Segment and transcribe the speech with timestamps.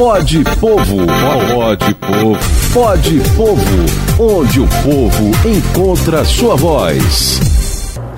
[0.00, 0.96] Pode Povo,
[1.52, 2.38] pode povo,
[2.72, 7.38] pode povo, onde o povo encontra sua voz.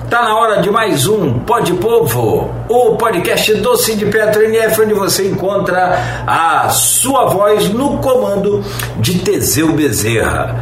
[0.09, 4.93] Tá na hora de mais um Pode Povo, o podcast do Cid Petro NF, onde
[4.93, 8.63] você encontra a sua voz no comando
[9.01, 10.55] de Teseu Bezerra.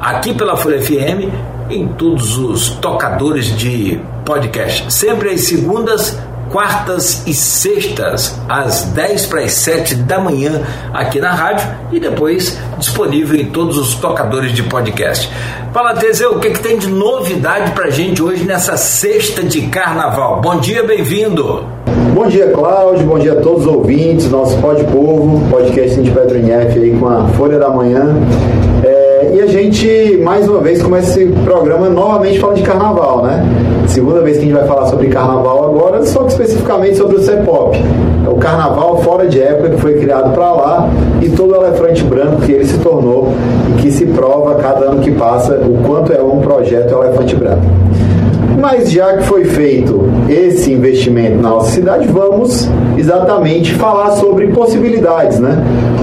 [0.00, 1.28] Aqui pela Folha FM,
[1.70, 6.16] em todos os tocadores de podcast, sempre às segundas
[6.52, 10.60] quartas e sextas, às 10 para as 7 da manhã,
[10.92, 15.30] aqui na rádio e depois disponível em todos os tocadores de podcast.
[15.72, 20.42] Fala, Teseu, o que, que tem de novidade para gente hoje nessa sexta de carnaval?
[20.42, 21.64] Bom dia, bem-vindo!
[22.14, 26.36] Bom dia, Cláudio, bom dia a todos os ouvintes, nosso Pode Povo, podcast de Petro
[26.36, 28.14] aí com a Folha da Manhã.
[28.84, 29.01] É,
[29.34, 33.42] e a gente, mais uma vez, começa esse programa novamente falando de carnaval, né?
[33.86, 37.22] Segunda vez que a gente vai falar sobre carnaval agora, só que especificamente sobre o
[37.22, 37.78] CEPOP.
[38.26, 40.90] É o carnaval fora de época que foi criado para lá
[41.22, 43.32] e todo o elefante branco que ele se tornou
[43.70, 47.64] e que se prova cada ano que passa o quanto é um projeto elefante branco.
[48.58, 55.40] Mas já que foi feito esse investimento na nossa cidade, vamos exatamente falar sobre possibilidades,
[55.40, 55.58] né?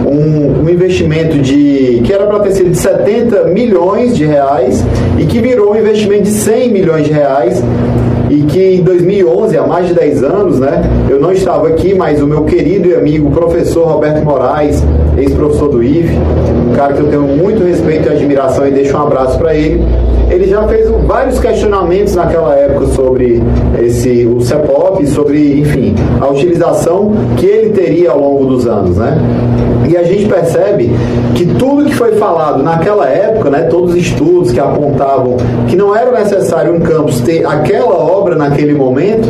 [0.06, 4.84] Um, um investimento de que era para ter sido de 70 milhões de reais
[5.18, 7.64] e que virou um investimento de 100 milhões de reais
[8.30, 12.22] e que em 2011, há mais de 10 anos, né, eu não estava aqui, mas
[12.22, 14.84] o meu querido e amigo professor Roberto Moraes,
[15.18, 16.16] ex-professor do IFE,
[16.70, 19.84] um cara que eu tenho muito respeito e admiração e deixo um abraço para ele,
[20.30, 23.42] ele já fez vários questionamentos naquela época sobre
[23.82, 29.18] esse o CEPOP, sobre, enfim, a utilização que ele teria ao longo dos anos, né?
[29.90, 30.92] E a gente percebe
[31.34, 35.96] que tudo que foi falado naquela época, né, todos os estudos que apontavam que não
[35.96, 39.28] era necessário um campus ter aquela obra naquele momento,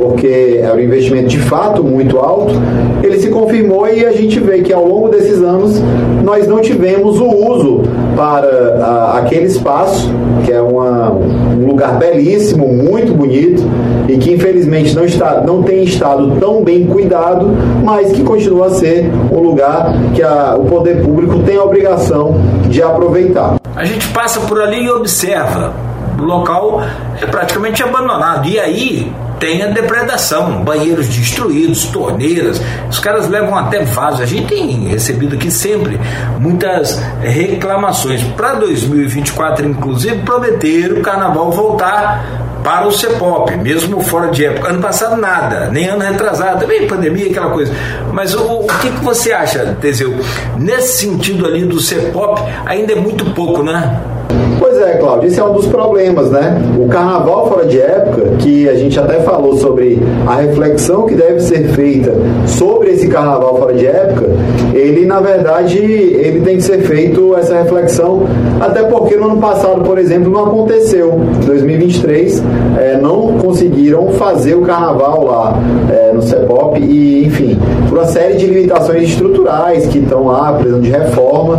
[0.00, 2.54] porque era um investimento de fato muito alto,
[3.02, 5.78] ele se confirmou e a gente vê que ao longo desses anos
[6.24, 7.82] nós não tivemos o uso
[8.16, 8.46] para
[8.82, 10.10] a, aquele espaço,
[10.46, 13.62] que é uma, um lugar belíssimo, muito bonito
[14.08, 17.50] e que infelizmente não, está, não tem estado tão bem cuidado,
[17.84, 22.36] mas que continua a ser um lugar que a, o poder público tem a obrigação
[22.70, 23.56] de aproveitar.
[23.76, 25.74] A gente passa por ali e observa.
[26.18, 26.80] O local
[27.20, 28.46] é praticamente abandonado.
[28.48, 34.20] E aí tem a depredação, banheiros destruídos, torneiras, os caras levam até vasos.
[34.20, 35.98] A gente tem recebido aqui sempre
[36.38, 38.22] muitas reclamações.
[38.22, 44.68] Para 2024, inclusive, prometeram o carnaval voltar para o CEPOP, mesmo fora de época.
[44.68, 47.72] Ano passado nada, nem ano retrasado, também pandemia, aquela coisa.
[48.12, 50.14] Mas o, o que, que você acha, Teseu?
[50.58, 54.00] Nesse sentido ali do CEPOP, ainda é muito pouco, né?
[54.58, 56.60] Pois é, Cláudio, esse é um dos problemas, né?
[56.78, 61.40] O carnaval fora de época, que a gente até falou sobre a reflexão que deve
[61.40, 62.12] ser feita
[62.46, 64.26] sobre esse carnaval fora de época,
[64.74, 68.22] ele na verdade ele tem que ser feito essa reflexão,
[68.60, 71.20] até porque no ano passado, por exemplo, não aconteceu.
[71.42, 72.42] Em 2023
[72.78, 75.58] é, não conseguiram fazer o carnaval lá
[75.90, 77.58] é, no CEPOP e, enfim,
[77.88, 81.58] por uma série de limitações estruturais que estão lá, precisando de reforma.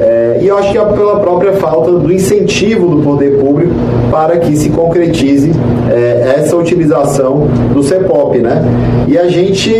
[0.00, 3.72] É, e eu acho que é pela própria falta do incentivo do poder público
[4.10, 5.50] para que se concretize
[5.90, 8.62] é, essa utilização do CEPOP, né?
[9.06, 9.72] E a gente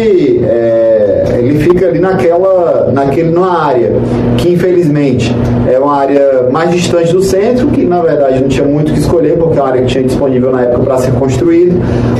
[0.44, 1.08] é,
[1.38, 3.92] ele fica ali naquela, naquele, numa área
[4.36, 5.34] que infelizmente
[5.70, 9.00] é uma área mais distante do centro, que na verdade não tinha muito o que
[9.00, 11.75] escolher, porque é uma área que tinha disponível na época para ser construída,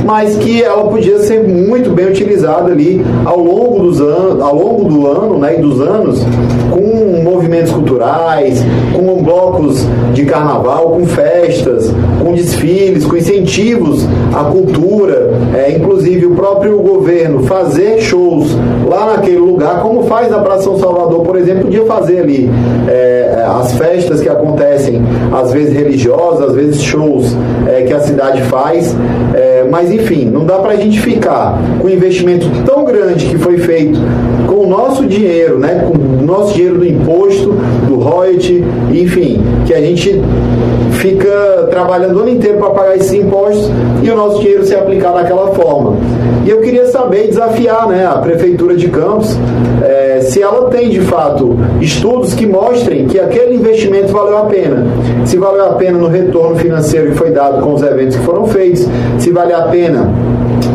[0.05, 4.89] mas que ela podia ser muito bem utilizada ali ao longo dos anos, ao longo
[4.89, 6.23] do ano, né, e dos anos,
[6.71, 11.91] com movimentos culturais, com blocos de carnaval, com festas,
[12.23, 18.55] com desfiles, com incentivos à cultura, é, inclusive o próprio governo fazer shows
[18.87, 22.49] lá naquele lugar, como faz na Praça São Salvador, por exemplo, podia fazer ali
[22.87, 27.35] é, as festas que acontecem, às vezes religiosas, às vezes shows
[27.67, 28.95] é, que a cidade faz,
[29.33, 33.37] é, mas enfim, não dá para a gente ficar com um investimento tão grande que
[33.37, 33.99] foi feito
[34.47, 39.73] com o nosso dinheiro, né, com o nosso dinheiro do imposto, do royalty, enfim, que
[39.73, 40.21] a gente
[40.93, 43.69] fica trabalhando o ano inteiro para pagar esses impostos
[44.03, 45.97] e o nosso dinheiro ser aplicado daquela forma.
[46.45, 49.37] E eu queria saber, desafiar né, a Prefeitura de Campos,
[49.83, 54.85] é, se ela tem de fato estudos que mostrem que aquele investimento valeu a pena.
[55.25, 58.45] Se valeu a pena no retorno financeiro que foi dado com os eventos que foram
[58.47, 58.87] feitos,
[59.17, 60.09] se vale a pena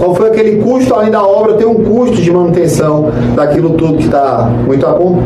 [0.05, 4.09] qual foi aquele custo além da obra, tem um custo de manutenção daquilo tudo que
[4.09, 4.85] tá muito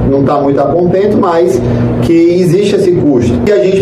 [0.09, 1.61] não está muito a contento, mas
[2.03, 3.33] que existe esse custo.
[3.45, 3.78] E a gente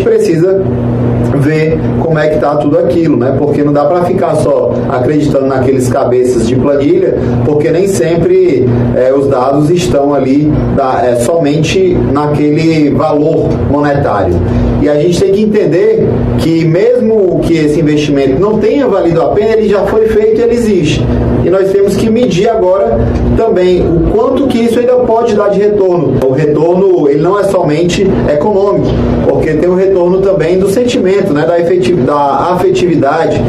[2.17, 3.35] como é que está tudo aquilo, né?
[3.37, 7.15] Porque não dá para ficar só acreditando naqueles cabeças de planilha,
[7.45, 14.33] porque nem sempre é, os dados estão ali da, é, somente naquele valor monetário.
[14.81, 16.07] E a gente tem que entender
[16.39, 20.43] que mesmo que esse investimento não tenha valido a pena, ele já foi feito e
[20.43, 21.05] ele existe.
[21.45, 22.99] E nós temos que medir agora
[23.37, 26.15] também o quanto que isso ainda pode dar de retorno.
[26.25, 28.87] O retorno ele não é somente econômico,
[29.27, 33.39] porque tem o retorno também do sentimento, né, da, efetiv da afetividade.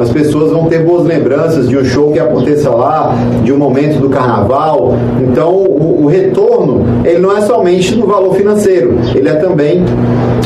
[0.00, 3.14] As pessoas vão ter boas lembranças de um show que aconteça lá,
[3.44, 4.94] de um momento do carnaval.
[5.20, 9.84] Então, o, o retorno ele não é somente no valor financeiro, ele é também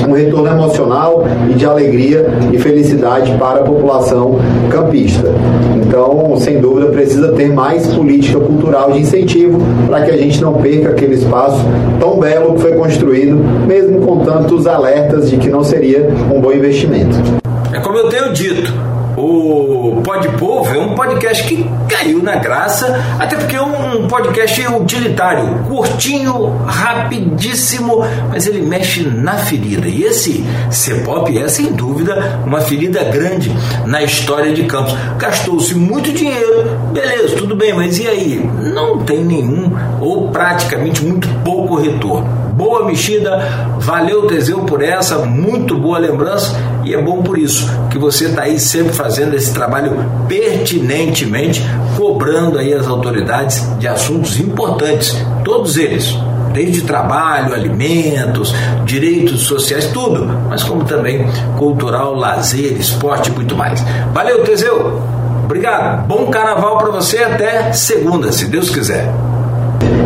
[0.08, 4.36] um retorno emocional e de alegria e felicidade para a população
[4.68, 5.28] campista.
[5.76, 10.54] Então, sem dúvida, precisa ter mais política cultural de incentivo para que a gente não
[10.54, 11.60] perca aquele espaço
[12.00, 16.52] tão belo que foi construído, mesmo com tantos alertas de que não seria um bom
[16.52, 17.40] investimento.
[17.72, 18.72] É como eu tenho dito,
[19.16, 24.66] o Pod Povo é um podcast que caiu na graça, até porque é um podcast
[24.66, 29.86] utilitário, curtinho, rapidíssimo, mas ele mexe na ferida.
[29.86, 34.94] E esse CEPOP é, sem dúvida, uma ferida grande na história de Campos.
[35.18, 38.50] Gastou-se muito dinheiro, beleza, tudo bem, mas e aí?
[38.74, 39.70] Não tem nenhum,
[40.00, 43.38] ou praticamente muito pouco retorno boa mexida,
[43.78, 46.54] valeu Teseu por essa, muito boa lembrança
[46.84, 51.64] e é bom por isso que você está aí sempre fazendo esse trabalho pertinentemente,
[51.96, 56.14] cobrando aí as autoridades de assuntos importantes, todos eles,
[56.52, 58.54] desde trabalho, alimentos,
[58.84, 61.26] direitos sociais, tudo, mas como também
[61.56, 63.82] cultural, lazer, esporte e muito mais.
[64.12, 65.00] Valeu, Teseu!
[65.44, 69.10] Obrigado, bom carnaval para você até segunda, se Deus quiser.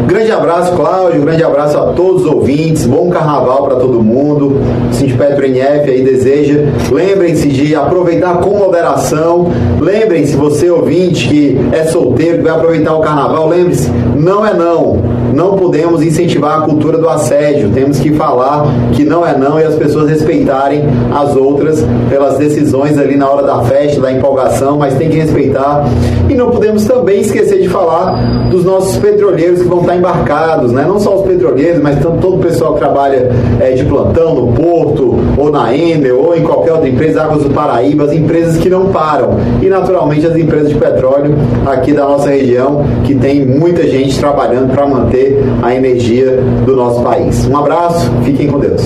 [0.07, 1.23] Grande abraço, Cláudio.
[1.23, 2.87] Grande abraço a todos os ouvintes.
[2.87, 4.61] Bom carnaval para todo mundo.
[4.93, 6.61] Sindipetro NF aí deseja.
[6.91, 9.51] Lembrem-se de aproveitar com moderação.
[9.81, 15.14] Lembrem-se, você ouvinte que é solteiro, que vai aproveitar o carnaval, lembre-se, não é não
[15.35, 17.71] não podemos incentivar a cultura do assédio.
[17.71, 22.97] Temos que falar que não é não e as pessoas respeitarem as outras pelas decisões
[22.99, 25.85] ali na hora da festa, da empolgação, mas tem que respeitar.
[26.29, 30.85] E não podemos também esquecer de falar dos nossos petroleiros que vão estar embarcados, né?
[30.87, 35.17] não só os petroleiros, mas todo o pessoal que trabalha é, de plantão no porto,
[35.37, 38.87] ou na Enel, ou em qualquer outra empresa, Águas do Paraíba, as empresas que não
[38.87, 39.31] param.
[39.61, 41.35] E naturalmente as empresas de petróleo
[41.67, 44.87] aqui da nossa região, que tem muita gente trabalhando para
[45.25, 46.37] manter a energia
[46.67, 47.47] do nosso país.
[47.47, 48.83] Um abraço, fiquem com Deus.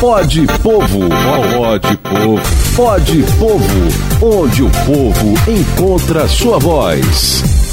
[0.00, 1.08] Pode Povo,
[1.56, 2.42] pode Povo,
[2.76, 7.65] pode Povo, onde o povo encontra sua voz.